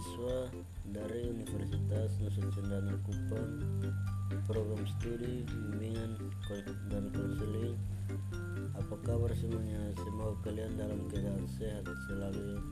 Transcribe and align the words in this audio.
mahasiswa 0.00 0.48
dari 0.96 1.28
Universitas 1.28 2.16
Nusa 2.24 2.40
Cendana 2.56 2.96
Kupang 3.04 3.60
program 4.48 4.80
studi 4.96 5.44
bimbingan 5.44 6.16
dan 6.88 7.12
konseling. 7.12 7.76
Apa 8.80 8.96
kabar 9.04 9.28
semuanya? 9.36 9.92
Semoga 10.00 10.40
kalian 10.48 10.72
dalam 10.80 11.04
keadaan 11.12 11.44
sehat 11.52 11.84
selalu. 12.08 12.64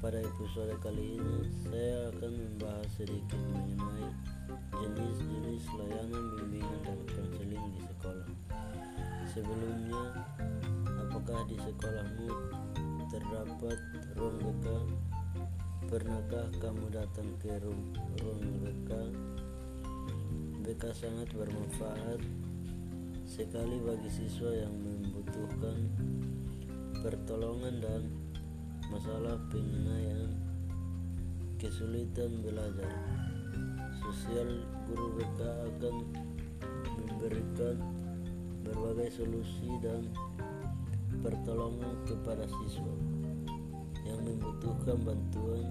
Pada 0.00 0.24
episode 0.24 0.72
kali 0.80 1.20
ini 1.20 1.52
saya 1.68 2.16
akan 2.16 2.32
membahas 2.32 2.96
sedikit 2.96 3.40
mengenai 3.52 4.08
jenis-jenis 4.72 5.68
layanan 5.76 6.24
bimbingan 6.32 6.80
dan 6.88 7.00
konseling 7.12 7.64
di 7.76 7.80
sekolah. 7.92 8.28
Sebelumnya 9.36 10.02
apakah 10.96 11.44
di 11.44 11.60
sekolahmu 11.60 12.28
terdapat 13.12 13.76
ruang 14.16 14.40
BK 14.40 14.64
pernahkah 15.88 16.52
kamu 16.60 16.84
datang 16.92 17.24
ke 17.40 17.48
ruang 17.64 18.44
BK 18.60 18.90
BK 20.60 20.84
sangat 20.92 21.32
bermanfaat 21.32 22.20
sekali 23.24 23.80
bagi 23.80 24.12
siswa 24.12 24.52
yang 24.52 24.76
membutuhkan 24.84 25.88
pertolongan 27.00 27.80
dan 27.80 28.02
masalah 28.92 29.40
pengenaian 29.48 30.28
kesulitan 31.56 32.44
belajar. 32.44 32.92
Sosial 34.04 34.60
guru 34.92 35.16
BK 35.16 35.40
akan 35.72 35.96
memberikan 37.00 37.80
berbagai 38.60 39.24
solusi 39.24 39.72
dan 39.80 40.04
pertolongan 41.24 41.96
kepada 42.04 42.44
siswa 42.44 43.07
membutuhkan 44.88 45.04
bantuan 45.04 45.68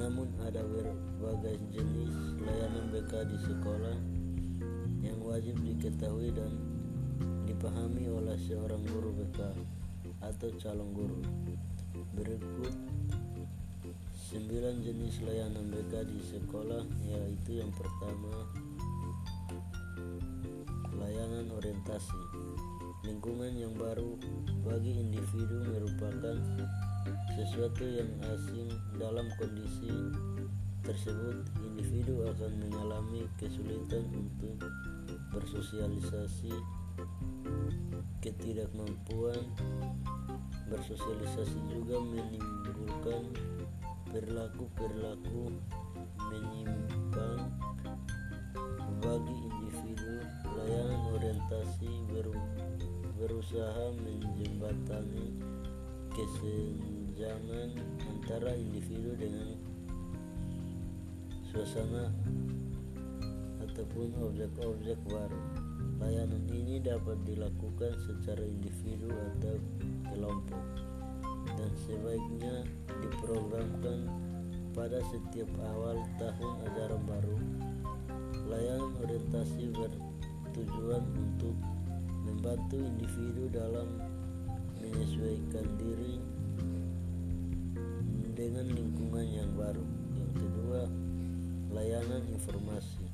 namun 0.00 0.32
ada 0.48 0.64
berbagai 0.64 1.60
jenis 1.68 2.40
layanan 2.40 2.88
BK 2.88 3.28
di 3.28 3.36
sekolah 3.44 3.96
yang 5.04 5.20
wajib 5.20 5.60
diketahui 5.60 6.32
dan 6.32 6.48
dipahami 7.44 8.08
oleh 8.08 8.40
seorang 8.40 8.80
guru 8.88 9.12
BK 9.20 9.52
atau 10.24 10.48
calon 10.56 10.88
guru. 10.96 11.20
Berikut 12.16 12.72
9 14.32 14.48
jenis 14.80 15.20
layanan 15.20 15.68
BK 15.68 16.08
di 16.08 16.24
sekolah 16.24 16.80
yaitu 17.04 17.60
yang 17.60 17.68
pertama 17.76 18.48
layanan 20.96 21.52
orientasi 21.52 22.20
lingkungan 23.04 23.52
yang 23.52 23.76
baru 23.76 24.16
bagi 24.64 24.96
individu 24.96 25.68
merupakan 25.68 26.40
sesuatu 27.36 27.84
yang 27.86 28.10
asing 28.36 28.68
dalam 29.00 29.26
kondisi 29.40 30.12
tersebut 30.84 31.44
individu 31.62 32.24
akan 32.28 32.52
mengalami 32.66 33.24
kesulitan 33.40 34.04
untuk 34.12 34.58
bersosialisasi. 35.32 36.52
Ketidakmampuan 38.20 39.40
bersosialisasi 40.68 41.58
juga 41.72 41.96
menimbulkan 42.04 43.32
perilaku-perilaku 44.12 45.56
menyimpang 46.28 47.48
bagi 49.00 49.36
individu. 49.48 50.20
Layanan 50.44 51.02
orientasi 51.16 51.92
berusaha 53.16 53.84
menjembatani 54.04 55.40
kesenjangan 56.20 57.80
antara 58.04 58.52
individu 58.52 59.16
dengan 59.16 59.56
suasana 61.48 62.12
ataupun 63.64 64.12
objek-objek 64.28 65.00
baru. 65.08 65.40
Layanan 65.96 66.44
ini 66.52 66.76
dapat 66.84 67.16
dilakukan 67.24 67.96
secara 68.04 68.44
individu 68.44 69.08
atau 69.08 69.56
kelompok 70.12 70.64
dan 71.56 71.72
sebaiknya 71.88 72.68
diprogramkan 73.00 74.04
pada 74.76 75.00
setiap 75.08 75.48
awal 75.72 76.04
tahun 76.20 76.52
ajaran 76.68 77.02
baru. 77.08 77.36
Layanan 78.44 78.92
orientasi 79.08 79.72
bertujuan 79.72 81.04
untuk 81.16 81.56
membantu 82.28 82.76
individu 82.76 83.48
dalam 83.56 83.88
menyesuaikan 84.80 85.66
diri 85.78 86.09
dengan 88.50 88.66
lingkungan 88.74 89.26
yang 89.30 89.50
baru. 89.54 89.86
Yang 90.18 90.32
kedua, 90.42 90.82
layanan 91.70 92.22
informasi. 92.34 93.06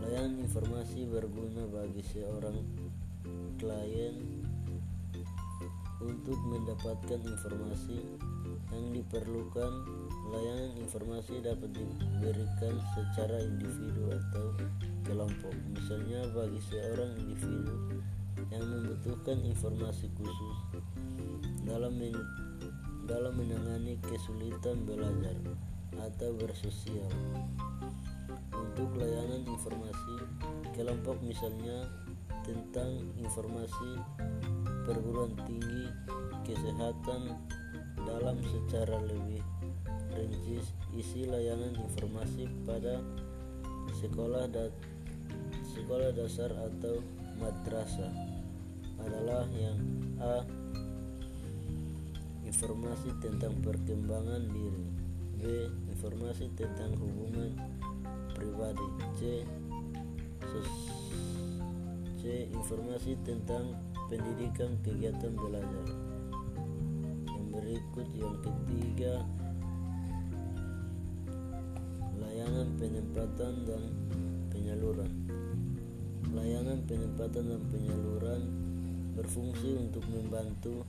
Layanan 0.00 0.40
informasi 0.40 1.04
berguna 1.04 1.68
bagi 1.68 2.00
seorang 2.00 2.56
klien 3.60 4.16
untuk 6.00 6.38
mendapatkan 6.48 7.20
informasi 7.28 8.00
yang 8.72 8.84
diperlukan. 8.96 9.72
Layanan 10.32 10.72
informasi 10.80 11.44
dapat 11.44 11.68
diberikan 11.76 12.72
secara 12.96 13.36
individu 13.44 14.16
atau 14.16 14.56
kelompok. 15.04 15.52
Misalnya 15.76 16.24
bagi 16.32 16.60
seorang 16.72 17.20
individu 17.20 18.00
yang 18.48 18.64
membutuhkan 18.64 19.44
informasi 19.44 20.08
khusus 20.16 20.56
dalam 21.68 21.92
dalam 23.08 23.40
menangani 23.40 23.96
kesulitan 24.04 24.84
belajar 24.84 25.34
atau 25.96 26.30
bersosial. 26.36 27.08
Untuk 28.52 28.92
layanan 29.00 29.48
informasi 29.48 30.16
kelompok 30.76 31.16
misalnya 31.24 31.88
tentang 32.44 33.00
informasi 33.16 33.98
perguruan 34.84 35.32
tinggi 35.48 35.88
kesehatan 36.44 37.32
dalam 38.04 38.36
secara 38.44 39.00
lebih 39.04 39.42
rinci 40.12 40.60
isi 40.96 41.24
layanan 41.24 41.76
informasi 41.76 42.44
pada 42.64 43.00
sekolah 43.98 44.48
dan 44.52 44.70
sekolah 45.74 46.12
dasar 46.12 46.52
atau 46.52 47.00
madrasah 47.40 48.12
adalah 49.00 49.46
yang 49.56 49.78
A 50.18 50.42
informasi 52.48 53.12
tentang 53.20 53.52
perkembangan 53.60 54.48
diri. 54.48 54.86
B. 55.36 55.42
Informasi 55.92 56.48
tentang 56.56 56.96
hubungan 56.96 57.52
pribadi. 58.32 58.88
C. 59.20 59.44
C. 62.16 62.48
Informasi 62.48 63.20
tentang 63.20 63.76
pendidikan 64.08 64.80
kegiatan 64.80 65.36
belajar. 65.36 65.88
Yang 67.28 67.46
berikut 67.52 68.08
yang 68.16 68.36
ketiga 68.40 69.14
layanan 72.16 72.68
penempatan 72.80 73.52
dan 73.68 73.82
penyaluran. 74.48 75.12
Layanan 76.32 76.80
penempatan 76.88 77.44
dan 77.44 77.62
penyaluran 77.68 78.42
berfungsi 79.20 79.76
untuk 79.76 80.02
membantu 80.08 80.88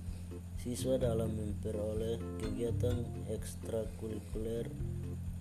siswa 0.60 1.00
dalam 1.00 1.32
memperoleh 1.40 2.20
kegiatan 2.36 3.08
ekstrakurikuler 3.32 4.68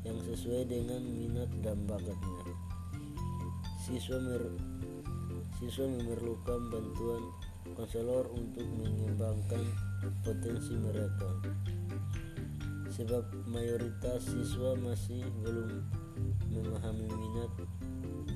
yang 0.07 0.19
sesuai 0.23 0.71
dengan 0.71 1.03
minat 1.03 1.51
dan 1.59 1.83
bakatnya. 1.91 2.55
Siswa 3.83 4.23
mer 4.23 4.47
siswa 5.59 5.91
memerlukan 5.91 6.71
bantuan 6.71 7.35
konselor 7.75 8.31
untuk 8.31 8.63
mengembangkan 8.79 9.67
potensi 10.23 10.79
mereka. 10.79 11.31
Sebab 12.95 13.51
mayoritas 13.51 14.23
siswa 14.23 14.79
masih 14.79 15.27
belum 15.43 15.83
memahami 16.47 17.11
minat 17.11 17.53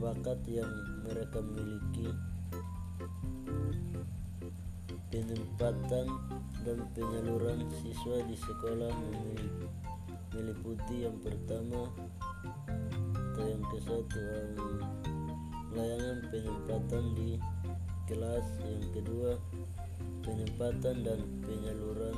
bakat 0.02 0.38
yang 0.50 0.70
mereka 1.06 1.38
miliki 1.46 2.10
penempatan 5.12 6.08
dan 6.62 6.78
penyaluran 6.94 7.66
siswa 7.82 8.22
di 8.22 8.38
sekolah 8.38 8.94
meliputi 10.30 11.02
yang 11.02 11.18
pertama 11.18 11.90
atau 13.34 13.44
yang 13.50 13.64
ke 13.66 13.78
satu 13.82 14.22
layanan 15.74 16.22
penempatan 16.30 17.04
di 17.18 17.30
kelas 18.06 18.46
yang 18.62 18.86
kedua 18.94 19.34
penempatan 20.22 21.02
dan 21.02 21.20
penyaluran 21.42 22.16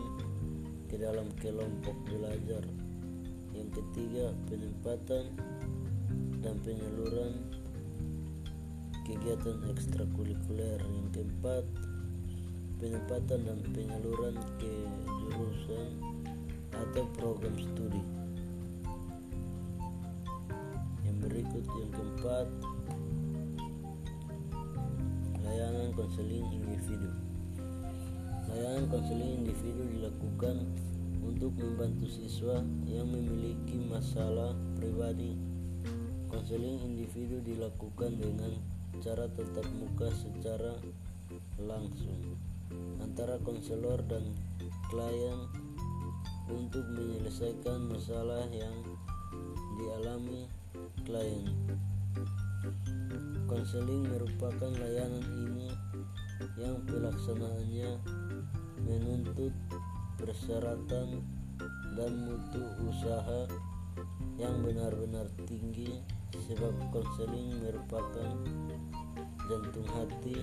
ke 0.92 1.00
dalam 1.00 1.28
kelompok 1.40 1.96
belajar 2.04 2.64
yang 3.56 3.68
ketiga 3.72 4.28
penempatan 4.44 5.24
dan 6.44 6.54
penyaluran 6.60 7.32
kegiatan 9.08 9.56
ekstrakurikuler 9.72 10.80
yang 10.84 11.08
keempat 11.16 11.64
penempatan 12.84 13.48
dan 13.48 13.58
penyaluran 13.72 14.36
ke 14.60 14.72
jurusan 15.24 15.88
atau 16.68 17.08
program 17.16 17.56
studi. 17.56 18.04
Yang 21.08 21.16
berikut 21.24 21.64
yang 21.64 21.90
keempat, 21.96 22.46
layanan 25.40 25.96
konseling 25.96 26.44
individu. 26.52 27.08
Layanan 28.52 28.84
konseling 28.92 29.32
individu 29.40 29.82
dilakukan 29.88 30.68
untuk 31.24 31.56
membantu 31.56 32.04
siswa 32.12 32.60
yang 32.84 33.08
memiliki 33.08 33.80
masalah 33.80 34.52
pribadi. 34.76 35.32
Konseling 36.28 36.84
individu 36.84 37.40
dilakukan 37.48 38.12
dengan 38.20 38.52
cara 39.00 39.24
tetap 39.32 39.64
muka 39.72 40.12
secara 40.12 40.76
langsung 41.56 42.36
antara 43.02 43.38
konselor 43.42 44.02
dan 44.06 44.24
klien 44.90 45.38
untuk 46.50 46.84
menyelesaikan 46.92 47.88
masalah 47.88 48.44
yang 48.52 48.76
dialami 49.80 50.46
klien. 51.08 51.46
Konseling 53.48 54.08
merupakan 54.08 54.72
layanan 54.72 55.24
ini 55.46 55.68
yang 56.58 56.80
pelaksanaannya 56.86 57.90
menuntut 58.84 59.54
persyaratan 60.18 61.22
dan 61.94 62.12
mutu 62.26 62.62
usaha 62.90 63.46
yang 64.34 64.58
benar-benar 64.66 65.30
tinggi 65.46 66.02
sebab 66.34 66.74
konseling 66.90 67.54
merupakan 67.62 68.34
jantung 69.46 69.86
hati 69.94 70.42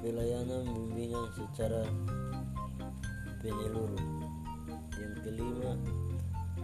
pelayanan 0.00 0.64
bimbingan 0.64 1.28
secara 1.36 1.84
penyeluruh 3.44 4.00
yang 4.96 5.14
kelima 5.20 5.72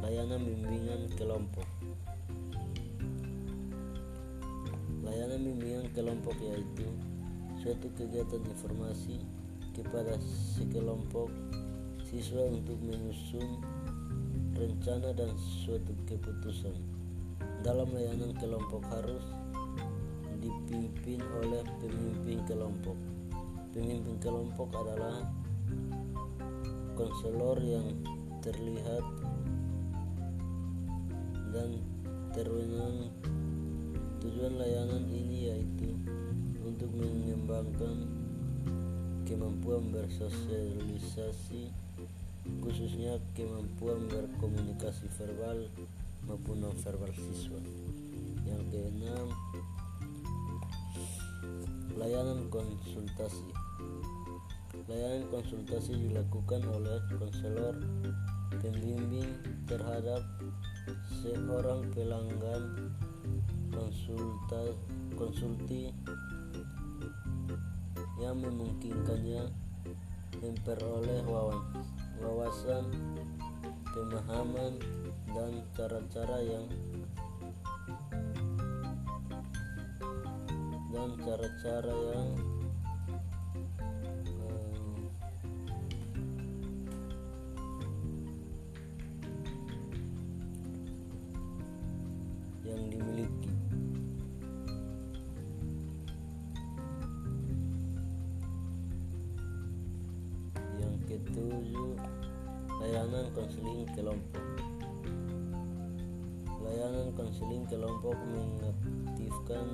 layanan 0.00 0.40
bimbingan 0.40 1.04
kelompok 1.20 1.68
layanan 5.04 5.40
bimbingan 5.44 5.86
kelompok 5.92 6.32
yaitu 6.40 6.88
suatu 7.60 7.92
kegiatan 7.92 8.40
informasi 8.40 9.20
kepada 9.76 10.16
sekelompok 10.56 11.28
siswa 12.08 12.48
untuk 12.48 12.80
menyusun 12.80 13.60
rencana 14.56 15.12
dan 15.12 15.28
suatu 15.36 15.92
keputusan. 16.08 16.72
Dalam 17.60 17.92
layanan 17.92 18.32
kelompok 18.40 18.80
harus 18.88 19.20
dipimpin 20.40 21.20
oleh 21.42 21.60
pemimpin 21.82 22.38
kelompok. 22.46 23.15
Pemimpin 23.76 24.16
kelompok 24.24 24.72
adalah 24.72 25.20
konselor 26.96 27.60
yang 27.60 27.92
terlihat 28.40 29.04
dan 31.52 31.84
terwenang. 32.32 33.12
Tujuan 34.24 34.56
layanan 34.56 35.04
ini 35.12 35.52
yaitu 35.52 35.92
untuk 36.64 36.88
mengembangkan 36.96 38.08
kemampuan 39.28 39.92
bersosialisasi 39.92 41.68
khususnya 42.64 43.20
kemampuan 43.36 44.08
berkomunikasi 44.08 45.04
verbal 45.20 45.68
maupun 46.24 46.64
nonverbal 46.64 47.12
siswa. 47.12 47.60
Yang 48.48 48.62
keenam, 48.72 49.28
layanan 52.00 52.48
konsultasi. 52.48 53.65
Layanan 54.86 55.26
konsultasi 55.34 55.98
dilakukan 55.98 56.62
oleh 56.70 57.02
konselor 57.18 57.74
pembimbing 58.62 59.34
terhadap 59.66 60.22
seorang 61.22 61.90
pelanggan 61.90 62.94
konsulta, 63.74 64.62
konsulti 65.18 65.90
yang 68.22 68.38
memungkinkannya 68.38 69.50
memperoleh 70.38 71.20
wawasan, 72.22 72.86
pemahaman, 73.90 74.78
dan 75.34 75.52
cara-cara 75.74 76.38
yang 76.46 76.66
dan 80.94 81.10
cara-cara 81.26 81.92
yang 82.14 82.55
layanan 102.80 103.26
konseling 103.32 103.88
kelompok. 103.96 104.44
Layanan 106.60 107.08
konseling 107.14 107.64
kelompok 107.70 108.16
mengaktifkan 108.30 109.66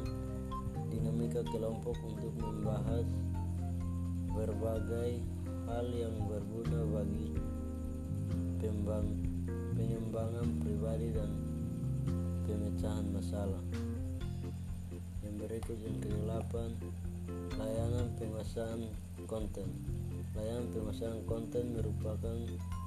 dinamika 0.93 1.41
kelompok 1.49 1.97
untuk 2.05 2.33
membahas 2.37 3.07
berbagai 4.33 5.21
hal 5.69 5.87
yang 5.93 6.15
berguna 6.29 6.81
bagi 7.01 7.33
pembang, 8.61 9.09
pengembangan 9.75 10.49
pribadi 10.61 11.09
dan 11.17 11.31
pemecahan 12.45 13.07
masalah. 13.13 13.63
Yang 15.25 15.35
berikut 15.49 15.79
yang 15.81 15.99
ke-8 16.03 16.55
layanan 17.57 18.07
penguasaan 18.19 18.81
konten 19.25 19.69
Layanan 20.33 20.65
pemasaran 20.73 21.21
konten 21.29 21.77
merupakan 21.77 22.39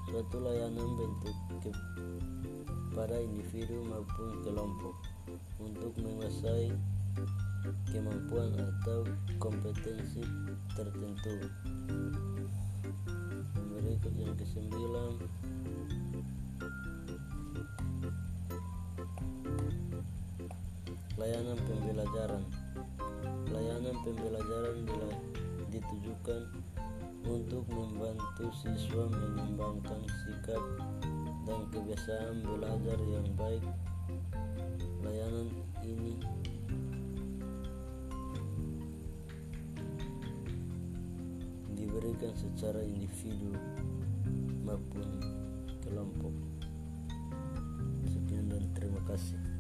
suatu 0.10 0.38
layanan 0.42 0.90
bentuk 0.98 1.38
kepada 1.62 3.22
individu 3.22 3.86
maupun 3.86 4.42
kelompok 4.42 4.96
untuk 5.62 5.94
menguasai 6.02 6.74
kemampuan 7.94 8.50
atau 8.58 9.06
kompetensi 9.38 10.26
tertentu. 10.74 11.36
Berikut 13.54 14.14
yang 14.18 14.34
kesembilan 14.34 15.12
layanan 21.16 21.58
pembelajaran 21.64 22.44
layanan 23.54 23.96
pembelajaran 24.04 24.78
ditujukan 25.72 26.42
untuk 27.36 27.68
membantu 27.68 28.48
siswa 28.64 29.12
mengembangkan 29.12 30.00
sikap 30.24 30.64
dan 31.44 31.68
kebiasaan 31.68 32.48
belajar 32.48 32.96
yang 33.12 33.28
baik. 33.36 33.66
Layanan 35.04 35.52
ini 35.84 36.16
diberikan 41.76 42.32
secara 42.40 42.80
individu 42.80 43.52
maupun 44.64 45.20
kelompok. 45.84 46.32
Sekian 48.16 48.48
dan 48.48 48.64
terima 48.72 49.04
kasih. 49.12 49.55